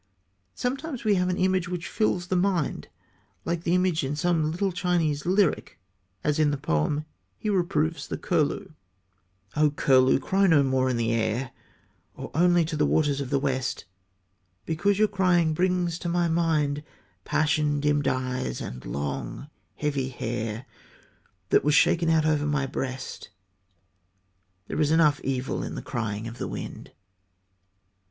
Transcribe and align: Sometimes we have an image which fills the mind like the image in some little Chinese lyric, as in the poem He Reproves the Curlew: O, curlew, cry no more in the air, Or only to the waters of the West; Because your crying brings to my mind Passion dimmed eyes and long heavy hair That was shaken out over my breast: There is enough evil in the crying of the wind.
Sometimes 0.55 1.03
we 1.03 1.13
have 1.13 1.29
an 1.29 1.37
image 1.37 1.69
which 1.69 1.87
fills 1.87 2.25
the 2.29 2.35
mind 2.35 2.87
like 3.45 3.61
the 3.61 3.75
image 3.75 4.03
in 4.03 4.15
some 4.15 4.49
little 4.49 4.71
Chinese 4.71 5.27
lyric, 5.27 5.79
as 6.23 6.39
in 6.39 6.49
the 6.49 6.57
poem 6.57 7.05
He 7.37 7.51
Reproves 7.51 8.07
the 8.07 8.17
Curlew: 8.17 8.71
O, 9.55 9.69
curlew, 9.69 10.17
cry 10.19 10.47
no 10.47 10.63
more 10.63 10.89
in 10.89 10.97
the 10.97 11.11
air, 11.11 11.51
Or 12.15 12.31
only 12.33 12.65
to 12.65 12.75
the 12.75 12.87
waters 12.87 13.21
of 13.21 13.29
the 13.29 13.37
West; 13.37 13.85
Because 14.65 14.97
your 14.97 15.07
crying 15.07 15.53
brings 15.53 15.99
to 15.99 16.09
my 16.09 16.27
mind 16.27 16.81
Passion 17.23 17.79
dimmed 17.79 18.07
eyes 18.07 18.59
and 18.59 18.83
long 18.83 19.51
heavy 19.75 20.09
hair 20.09 20.65
That 21.49 21.63
was 21.63 21.75
shaken 21.75 22.09
out 22.09 22.25
over 22.25 22.47
my 22.47 22.65
breast: 22.65 23.29
There 24.65 24.81
is 24.81 24.89
enough 24.89 25.19
evil 25.23 25.61
in 25.61 25.75
the 25.75 25.83
crying 25.83 26.27
of 26.27 26.39
the 26.39 26.47
wind. 26.47 26.91